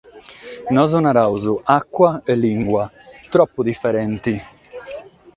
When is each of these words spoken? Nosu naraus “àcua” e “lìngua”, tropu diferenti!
Nosu 0.73 0.95
naraus 1.03 1.43
“àcua” 1.77 2.09
e 2.31 2.33
“lìngua”, 2.43 2.83
tropu 3.31 3.59
diferenti! 3.69 4.33